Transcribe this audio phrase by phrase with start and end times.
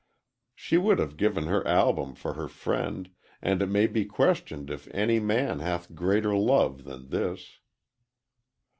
[0.55, 3.07] She would have given her album for her friend,
[3.39, 7.59] and it may be questioned if any man hath greater love than this.